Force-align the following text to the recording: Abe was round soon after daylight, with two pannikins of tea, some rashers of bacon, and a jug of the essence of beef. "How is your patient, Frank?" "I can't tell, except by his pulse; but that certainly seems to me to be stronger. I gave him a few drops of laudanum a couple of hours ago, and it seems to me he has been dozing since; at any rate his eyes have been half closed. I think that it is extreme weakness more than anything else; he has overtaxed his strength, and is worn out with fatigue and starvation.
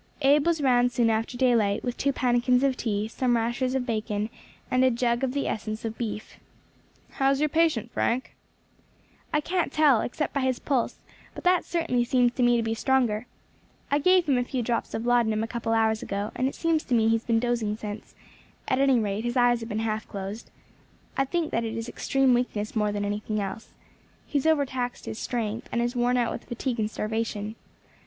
Abe 0.23 0.47
was 0.47 0.61
round 0.61 0.91
soon 0.91 1.11
after 1.11 1.37
daylight, 1.37 1.83
with 1.83 1.95
two 1.95 2.11
pannikins 2.11 2.63
of 2.63 2.75
tea, 2.75 3.07
some 3.07 3.35
rashers 3.37 3.75
of 3.75 3.85
bacon, 3.85 4.31
and 4.71 4.83
a 4.83 4.89
jug 4.89 5.23
of 5.23 5.33
the 5.35 5.47
essence 5.47 5.85
of 5.85 5.95
beef. 5.99 6.37
"How 7.11 7.29
is 7.29 7.39
your 7.39 7.49
patient, 7.49 7.91
Frank?" 7.91 8.35
"I 9.31 9.39
can't 9.41 9.71
tell, 9.71 10.01
except 10.01 10.33
by 10.33 10.39
his 10.41 10.57
pulse; 10.57 10.95
but 11.35 11.43
that 11.43 11.65
certainly 11.65 12.03
seems 12.03 12.33
to 12.33 12.41
me 12.41 12.57
to 12.57 12.63
be 12.63 12.73
stronger. 12.73 13.27
I 13.91 13.99
gave 13.99 14.25
him 14.25 14.39
a 14.39 14.43
few 14.43 14.63
drops 14.63 14.95
of 14.95 15.05
laudanum 15.05 15.43
a 15.43 15.47
couple 15.47 15.71
of 15.71 15.77
hours 15.77 16.01
ago, 16.01 16.31
and 16.33 16.47
it 16.47 16.55
seems 16.55 16.83
to 16.85 16.95
me 16.95 17.05
he 17.07 17.13
has 17.13 17.25
been 17.25 17.39
dozing 17.39 17.77
since; 17.77 18.15
at 18.67 18.79
any 18.79 18.97
rate 18.97 19.23
his 19.23 19.37
eyes 19.37 19.59
have 19.59 19.69
been 19.69 19.77
half 19.77 20.07
closed. 20.07 20.49
I 21.15 21.25
think 21.25 21.51
that 21.51 21.63
it 21.63 21.77
is 21.77 21.87
extreme 21.87 22.33
weakness 22.33 22.75
more 22.75 22.91
than 22.91 23.05
anything 23.05 23.39
else; 23.39 23.75
he 24.25 24.39
has 24.39 24.47
overtaxed 24.47 25.05
his 25.05 25.19
strength, 25.19 25.69
and 25.71 25.79
is 25.79 25.95
worn 25.95 26.17
out 26.17 26.31
with 26.31 26.45
fatigue 26.45 26.79
and 26.79 26.89
starvation. 26.89 27.53